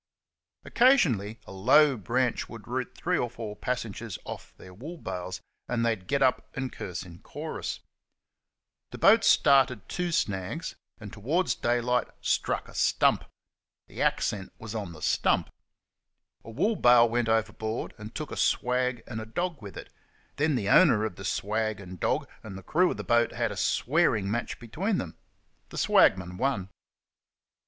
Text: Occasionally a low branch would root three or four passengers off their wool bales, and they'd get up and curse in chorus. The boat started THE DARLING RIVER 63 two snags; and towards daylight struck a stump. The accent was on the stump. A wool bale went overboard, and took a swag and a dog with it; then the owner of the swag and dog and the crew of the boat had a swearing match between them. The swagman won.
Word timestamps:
Occasionally 0.65 1.39
a 1.45 1.51
low 1.51 1.95
branch 1.95 2.49
would 2.49 2.67
root 2.67 2.95
three 2.97 3.19
or 3.19 3.29
four 3.29 3.55
passengers 3.55 4.17
off 4.25 4.51
their 4.57 4.73
wool 4.73 4.97
bales, 4.97 5.41
and 5.67 5.85
they'd 5.85 6.07
get 6.07 6.23
up 6.23 6.49
and 6.55 6.71
curse 6.73 7.03
in 7.03 7.19
chorus. 7.19 7.81
The 8.89 8.97
boat 8.97 9.23
started 9.23 9.87
THE 9.87 9.93
DARLING 9.93 10.07
RIVER 10.07 10.07
63 10.07 10.07
two 10.07 10.11
snags; 10.39 10.75
and 10.99 11.13
towards 11.13 11.53
daylight 11.53 12.07
struck 12.19 12.67
a 12.67 12.73
stump. 12.73 13.25
The 13.85 14.01
accent 14.01 14.51
was 14.57 14.73
on 14.73 14.93
the 14.93 15.03
stump. 15.03 15.51
A 16.43 16.49
wool 16.49 16.75
bale 16.77 17.07
went 17.07 17.29
overboard, 17.29 17.93
and 17.99 18.15
took 18.15 18.31
a 18.31 18.37
swag 18.37 19.03
and 19.05 19.21
a 19.21 19.25
dog 19.27 19.61
with 19.61 19.77
it; 19.77 19.93
then 20.37 20.55
the 20.55 20.69
owner 20.69 21.05
of 21.05 21.15
the 21.15 21.23
swag 21.23 21.79
and 21.79 21.99
dog 21.99 22.27
and 22.41 22.57
the 22.57 22.63
crew 22.63 22.89
of 22.89 22.97
the 22.97 23.03
boat 23.03 23.33
had 23.33 23.51
a 23.51 23.55
swearing 23.55 24.31
match 24.31 24.59
between 24.59 24.97
them. 24.97 25.15
The 25.69 25.77
swagman 25.77 26.37
won. 26.37 26.69